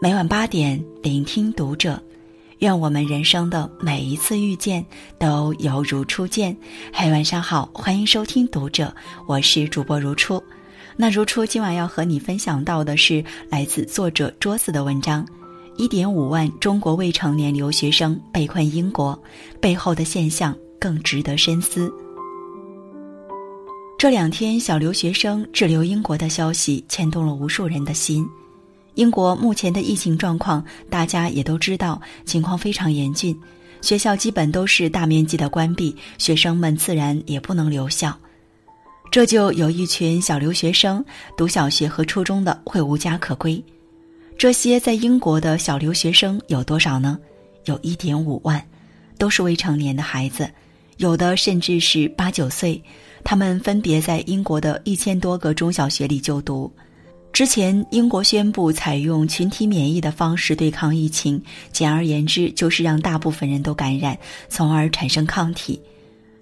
[0.00, 2.00] 每晚八点，聆听读者。
[2.60, 4.84] 愿我们人生的每一次遇见
[5.18, 6.56] 都犹如初见。
[6.92, 8.94] 嗨，晚上好，欢迎收听读者，
[9.26, 10.40] 我是主播如初。
[10.96, 15.26] 那如初今晚要和你分享到的是来自作者桌子的文章：
[15.76, 19.20] 一点五万中国未成年留学生被困英国，
[19.60, 21.92] 背后的现象更值得深思。
[23.98, 28.24] 这两天，小留学生滞留英国的消息牵动了无数人的心。
[28.98, 33.38] 英国目前的疫情状况，大家也都知道，情况非常严峻，
[33.80, 38.12] 学校基本都是大面积的关闭，学生们自然也不能留校。
[39.08, 41.02] 这就有一群小留学生，
[41.36, 43.62] 读小学和初中的会无家可归。
[44.36, 47.16] 这些在英国的小留学生有多少呢？
[47.66, 48.60] 有一点五万，
[49.16, 50.50] 都是未成年的孩子，
[50.96, 52.82] 有的甚至是八九岁。
[53.22, 56.68] 他们分别在英国的一千多个中小学里就读。
[57.32, 65.80] 之前，英国宣布采用群体免疫的方式对抗疫情，简而言之就是让大部分人都感染，从而产生抗体。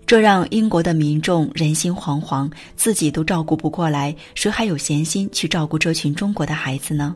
[0.06, 7.14] 这让英国的民众人心惶惶，自己都照顾不过来，谁还有闲心去照顾这群中国的孩子呢？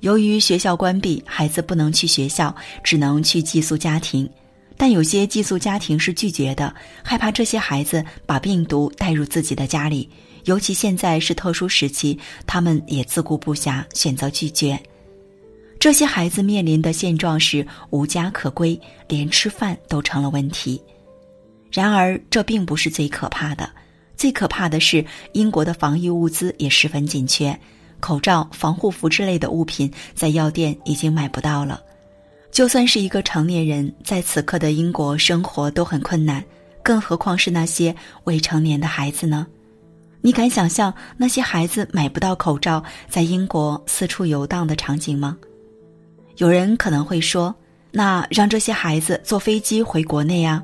[0.00, 4.28] 由于学校关闭，孩子不能去学校，只能去寄宿家庭。
[4.76, 10.10] 但有些寄宿家庭是拒绝的，害怕这些孩子把病毒带入自己的家里。
[10.46, 14.80] 尤其现在是特殊时期，他们也自顾不暇，选择拒绝。
[15.78, 20.80] 这些孩子面临的现状是无家可归，连吃饭都成了问题。
[21.70, 23.68] 然而，这并不是最可怕的，
[24.16, 27.58] 最可怕的是英国的防疫物资也十分紧缺，
[28.00, 31.82] 口罩、防护服之类的物品在药店已经买不到了。
[32.50, 36.42] 就算是一个成年人，在此刻的英国生活都很困难，
[36.82, 39.46] 更何况是那些未成年的孩子呢？
[40.20, 45.36] 你敢想象那些孩子买不到口罩，在英国四处游荡的场景吗？
[46.38, 47.54] 有人可能会说
[47.92, 50.62] ：“那让这些孩子坐飞机回国内啊！”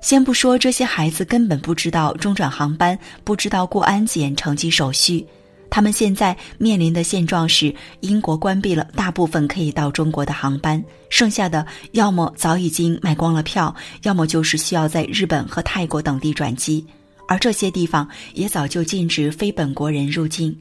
[0.00, 5.26] 先不说这些孩子根本不知道中转航班，不知道过安检、乘机手续，
[5.68, 16.86] 他们现在面临的现状是：英国关闭了大部分可以到中国的航班，剩下的要么早已经卖光了票，要么就是需要在日本和泰国等地转机。
[17.28, 20.56] 而这些地方也早就禁止非本国人入境，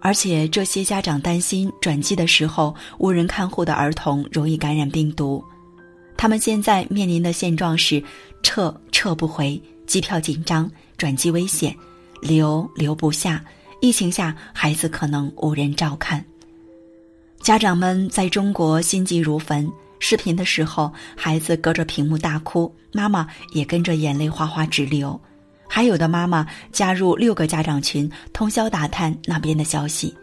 [0.00, 5.44] 而且这些家长担心转机的时候无人看护的儿童容易感染病毒，
[6.16, 8.02] 他们现在面临的现状是
[8.42, 11.74] 撤撤不回，机票紧张，转机危险，
[12.20, 13.44] 留留不下，
[13.80, 16.24] 疫情下孩子可能无人照看，
[17.40, 19.68] 家长们在中国心急如焚，
[19.98, 25.20] 视频的时候孩子隔着屏幕大哭，妈妈也跟着眼泪哗哗直流。
[25.74, 30.14] 还有的妈妈加入六个家长群，通宵打探那边的消息。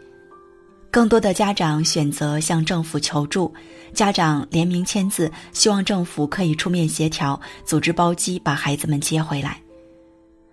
[0.90, 3.52] 更多的家长选择向政府求助，
[3.92, 9.60] 家长联名签字，希望政府可以出面协调，组织包机把孩子们接回来。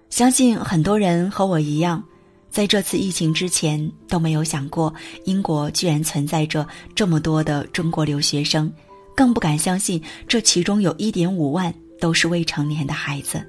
[0.10, 2.04] 相信很多人和我一样，
[2.52, 4.94] 在这次疫情之前都没有想过
[5.24, 8.70] 英国居然存在着这么多的中国留学生，
[9.16, 13.42] 更不敢相信这其中有一点五万都是未成年的孩子。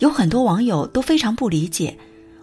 [0.00, 1.96] 有很多网友都非常不理解，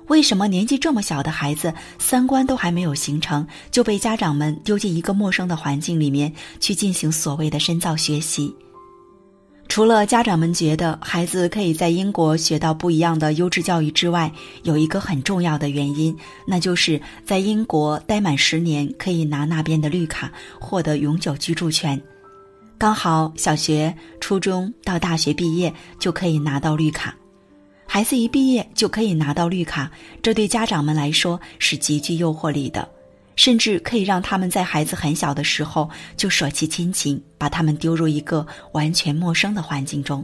[0.07, 8.55] 为什么年纪这么小的孩子三观都还没有形成，就被家长们丢进一个陌生的环境里面去进行所谓的深造学习？
[9.67, 14.31] 除了家长们觉得孩子可以在英国学到不一样的优质教育之外，
[14.63, 16.15] 有一个很重要的原因，
[16.47, 22.01] 那就是在英国待满十年可以拿那边的绿卡，获得永久居住权。
[22.77, 27.13] 刚好小学、初中到大学毕业就可以拿到绿卡。
[27.87, 29.89] 孩子一毕业就可以拿到绿卡，
[30.21, 32.87] 这对家长们来说是极具诱惑力的，
[33.35, 40.23] 甚至可以让他们在孩子很小的时候就舍弃亲情，把他们丢入一个完全陌生的环境中。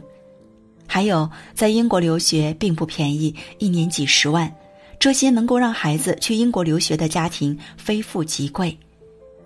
[0.86, 4.54] 还有，在英国留学并不便宜，一年几十万，
[5.00, 8.76] 这些能够让孩子去英国留学的家庭非富即贵，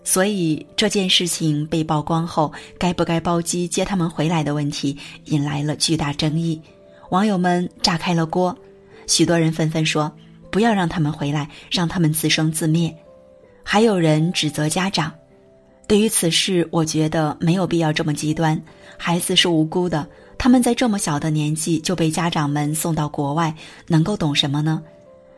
[0.03, 6.61] 所以这件事情被曝光后，该不该包机接他们回来的问题引来了巨大争议。
[7.11, 8.57] 网友们炸开了锅，
[9.07, 10.13] 许多人纷纷说
[10.51, 12.95] ：“不要让他们回来，让他们自生自灭。”
[13.65, 15.13] 还有人指责家长。
[15.87, 18.61] 对于此事，我觉得没有必要这么极端。
[18.99, 20.07] 孩子是无辜的，
[20.37, 23.55] 他们在这么小的年纪就被家长们送到国外，
[23.87, 24.83] 能够懂什么呢？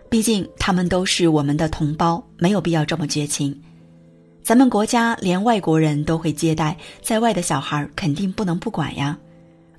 [0.09, 3.57] 毕竟他们都是我们的同胞，没有必要这么绝情。
[4.43, 9.17] 咱们国家连外国人都会接待，在外的小孩肯定不能不管呀。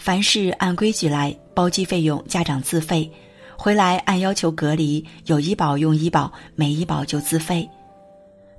[0.02, 3.08] 凡事按规矩来，包机费用家长自费，
[3.56, 7.70] 回来按要求隔离，有医保用医保，没医保就自费。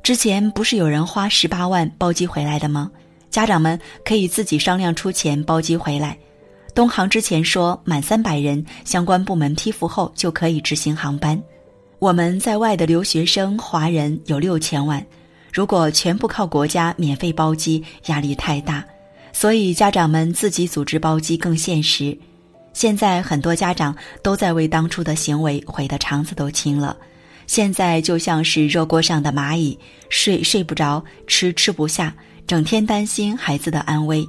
[0.04, 2.88] 之前不是有人花十八万包机回来的吗？
[3.28, 6.16] 家长们可以自己商量出钱包机回来。
[6.76, 11.42] 东航之前说满三百人，相关部门批复后就可以执行航班。
[11.98, 15.04] 我们在外的留学生华人有六千万，
[15.52, 18.84] 如果全部靠国家免费包机，压力太大，
[19.32, 22.16] 所以家长们自己组织包机更现实。
[22.72, 26.96] 现在很多家长都在为当初的行为悔得肠子都青了，
[27.46, 32.14] 现在就像是热锅上的蚂蚁，睡睡不着，吃吃不下。
[32.46, 34.28] 整天担心孩子的安危，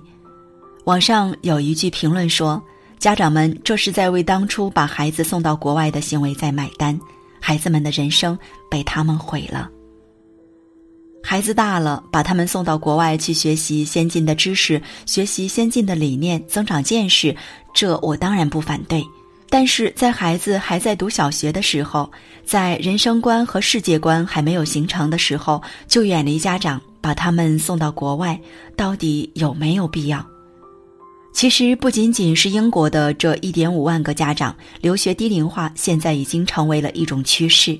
[0.85, 2.61] 网上有一句评论说
[2.99, 6.97] ：“家长们这是在为当初把孩子送到国外的行为在买单，
[7.41, 8.37] 孩子们的人生
[8.69, 9.69] 被他们毁了。”
[11.25, 17.35] 孩子大了，把他们送到国外去学习先进的知识，学习先进的理念，增长见识，
[17.73, 19.03] 这我当然不反对。
[19.49, 22.11] 但是在孩子还在读小学的时候，
[22.45, 26.79] 在人生观和世界观还没有形成的时候，就远离家长。
[27.01, 28.39] 把他们送到国外，
[28.77, 30.25] 到底有没有必要？
[31.33, 37.77] 其实不仅仅是英国的这一点五万个家长，留学低龄化现在已经成为了一种趋势。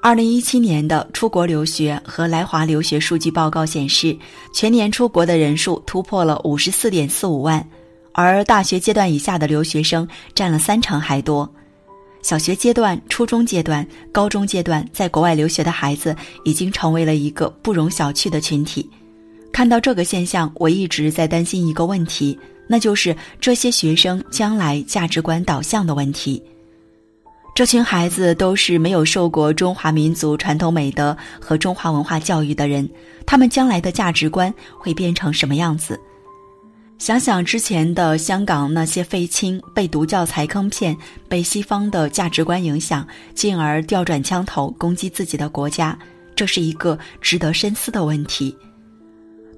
[0.00, 4.16] 二零一七年的出国留学和来华留学数据报告显示，
[4.54, 7.66] 全年出国的人数突破了五十四点四五万，
[8.12, 11.48] 而大学阶段以下的留学生占了三成还多。
[12.22, 18.88] 小学阶段、初中阶段、高中阶段，在国外留学的孩子已经成为了一个不容小觑的群体。
[19.52, 26.40] 看到这个现象，我一直在担心一个问题，那就是这些学生将来价值观导向的问题。
[27.58, 32.88] 这群孩子都是没有受过中华民族传统美德和中华文化教育的人，
[33.26, 36.00] 他们将来的价值观会变成什么样子？
[36.98, 40.96] 想想之前的香港那些废青被毒教材坑骗，
[41.28, 45.98] 被西方的价值观影响，进而调转枪头攻击自己的国家，
[46.36, 48.56] 这是一个值得深思的问题。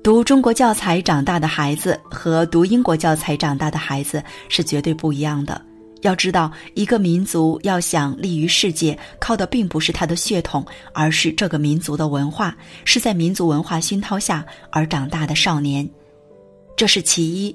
[0.02, 5.60] 读中国教材长大的孩子和读英国教材长大的孩子是绝对不一样的。
[6.02, 15.88] 要知道，一个民族要想立于世界，靠的并不是他的血统，而是这个民族的文化，是在民族文化熏陶下而长大的少年。
[16.76, 17.54] 这是其一，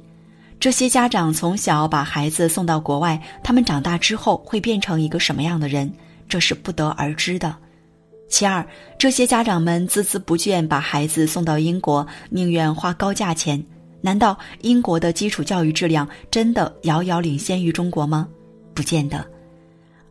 [0.59, 5.91] 这些家长从小把孩子送到国外，他们长大之后会变成一个什么样的人，
[6.29, 7.55] 这是不得而知的。
[8.29, 8.65] 其二，
[8.97, 13.63] 这些家长们孜孜不倦把孩子送到英国，宁愿花高价钱，
[14.05, 18.27] 难道英国的基础教育质量真的遥遥领先于中国吗？
[18.75, 19.25] 不见得。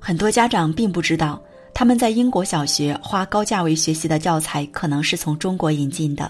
[0.01, 1.41] 很多家长并不知道，
[1.73, 6.29] 他们在英国小学花高价位学习的教材，可能是从中国引进的。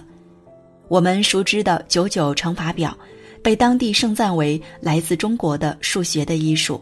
[0.88, 2.94] 我们熟知的九九乘法表，
[3.42, 6.78] 被当地盛赞为来自中国的数学的艺术。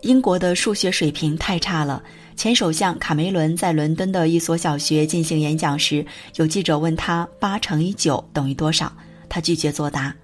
[0.00, 2.02] 英国的数学水平太差了。
[2.34, 6.04] 前首相卡梅伦在伦敦的一所小学进行演讲时，
[6.34, 8.92] 有记者问他八乘以九等于多少，
[9.30, 10.14] 他拒绝作答。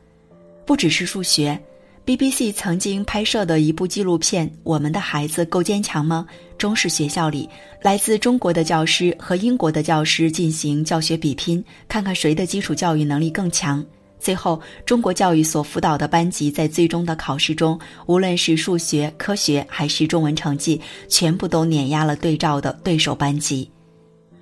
[0.67, 1.59] 不只是数学。
[2.05, 6.25] BBC 曾经拍摄的一部纪录片《我们的孩子够坚强吗》
[6.57, 7.49] 中式学校里，
[7.83, 13.85] 来自中国的教师和英国的教师进行教学比拼，看看谁的基础教育能力更强。
[14.21, 17.77] 最后，中国教育所辅导的班级在最终的考试中，
[18.07, 23.69] 无论是数学、科学还是中文成绩，全部都碾压了对照的对手班级。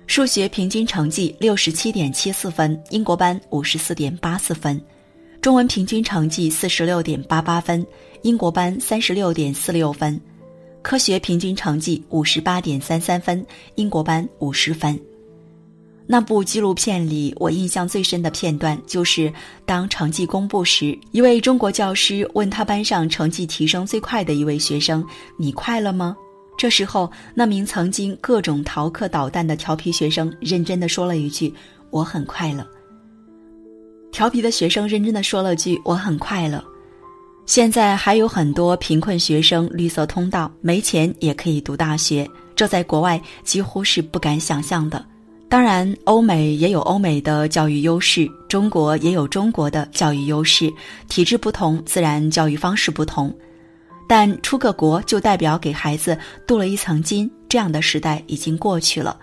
[0.07, 4.79] 数学平均成绩六十七点七四分，英国班五十四点八四分。
[5.41, 7.85] 中文平均成绩四十六点八八分，
[8.21, 10.15] 英国班三十六点四六分；
[10.81, 13.45] 科学平均成绩五十八点三三分，
[13.75, 14.97] 英国班五十分。
[16.07, 19.33] 那部纪录片里，我印象最深的片段就是
[19.65, 25.05] 当成绩公布时，一位中国教师问他班上成绩提升最快的一位学生
[25.37, 26.15] ：“你快乐吗？”
[26.57, 31.53] 这时候，那名曾经各种逃课捣蛋的调皮学生认真的说了一句
[31.91, 32.65] ：“我很快乐。”
[34.11, 36.63] 调皮的学生认真的说了句：“我很快乐。”
[37.45, 45.05] 现在还有很多贫困学生绿色通道，没钱也可以读大学，这在国外几乎是不敢想象的。
[45.47, 50.73] 当然，欧美也有欧美的教育优势，中国也有中国的教育优势。
[51.07, 53.31] 体制不同，自然教育方式不同。
[54.07, 59.17] 但出个国就代表给孩子镀了一层金，这样的时代已经过去了。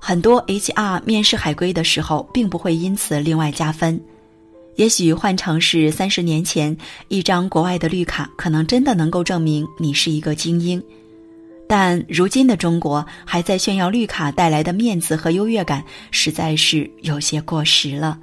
[0.00, 4.00] 很多 HR 面试海归的时候，并不会因此另外加分。
[4.76, 6.76] 也许换成是三十年前，
[7.08, 10.80] 一张国外的绿卡可能真的能够证明你是一个精英，
[11.66, 15.82] 但如今的中国还在炫耀绿卡带来的面子和优越感，
[16.12, 18.16] 实在是有些过时了。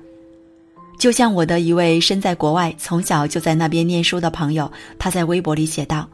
[0.97, 6.07] 就像我的一位身在国外、从小就在那边念书的朋友，他在微博里写道：“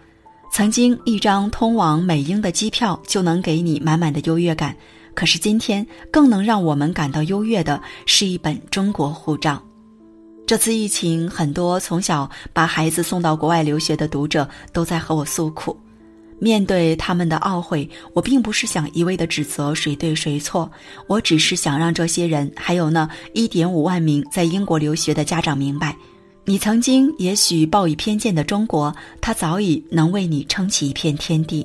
[0.52, 4.76] 曾经一张通往美英的机票就能给你满满的优越感，
[5.14, 9.62] 可是今天更能让我们感到优越的是一本中国护照。
[10.46, 15.78] 这次疫情，很多从小把孩子送到国外留学的读者都在和我诉苦。
[16.44, 20.70] 面对他们的懊悔，我并不是想一味的指责谁对谁错，
[21.06, 25.96] 我只是想让这些人，还有那一点五万名在英国留学的家长明白，
[26.44, 31.64] 你曾经也许抱以偏见的中国，它早已能为你撑起一片天地。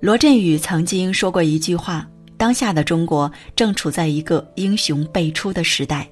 [0.00, 2.08] 罗振宇曾经说过一句话
[2.38, 6.08] ：“当下的中国正处在一个英雄辈出的时代，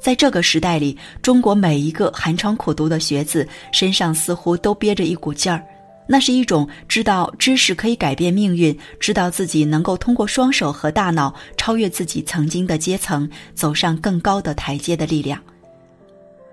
[0.00, 5.62] 在这个时代里，中国每一个寒窗苦读的学子身上似乎都憋着一股劲儿。”
[6.06, 15.40] 那是一种知道知识可以改变命运，知道自己能够通过双手和大脑超越自己曾经的阶层，走上更高的台阶的力量。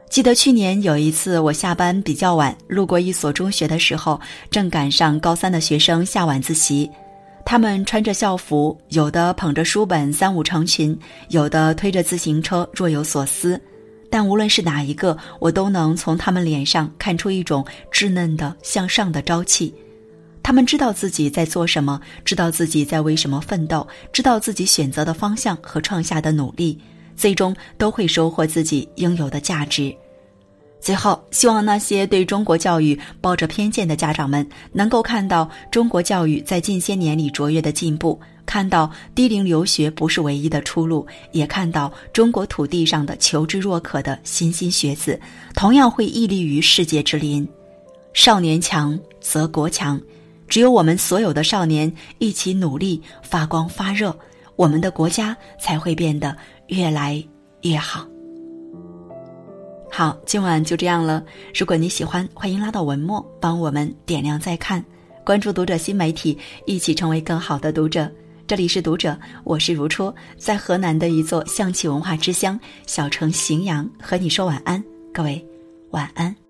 [0.10, 6.90] 记得去年有一次，我下班比较晚，路过一所中学的时候，正赶上高三的学生下晚自习，
[7.46, 10.98] 他们穿着校服，有的捧着书本三五成群，
[11.30, 13.60] 有的推着自行车若有所思。
[14.12, 19.74] 但无论是哪一个，我都能从他们脸上看出一种稚嫩的向上的朝气。
[20.44, 26.78] 他们知道自己在做什么，知道自己在为什么奋斗，知道自己选择的方向和创下的努力，
[27.16, 29.96] 最终都会收获自己应有的价值。
[30.82, 38.20] 最后，希望那些对中国教育抱着偏见的家长们，能够看到中国教育在近些年里卓越的进步。
[38.44, 45.18] 看到低龄留学不是唯一的出路，也看到中国土地上的求知若渴的莘莘学子，
[45.54, 47.48] 同样会屹立于世界之林。
[48.14, 50.02] 少年强则国强，
[50.50, 54.14] 只有我们所有的少年一起努力发光发热，
[54.58, 56.36] 我们的国家才会变得
[56.68, 57.24] 越来
[57.62, 58.11] 越好。
[59.94, 61.22] 好，今晚就这样了。
[61.54, 64.84] 如果你喜欢，欢迎拉到文末帮我们点亮再看，
[65.26, 68.10] 关注读者新媒体，一起成为更好的读者。
[68.48, 72.58] 这里是读者，我是如初，在河南的一座象棋文化之乡
[72.88, 74.82] 小城荥阳，和你说晚安，
[75.14, 75.46] 各位
[75.90, 76.41] 晚安。